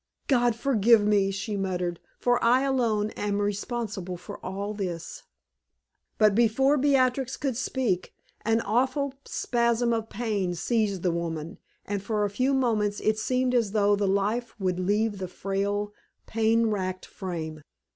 [0.27, 5.21] "God forgive me!" she muttered; "for I alone am responsible for all this."
[6.17, 8.11] But before Beatrix could speak
[8.43, 13.53] an awful spasm of pain seized the woman, and for a few moments it seemed
[13.53, 15.93] as though the life would leave the frail,
[16.25, 17.61] pain racked frame.